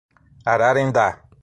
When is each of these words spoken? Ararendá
Ararendá 0.51 1.23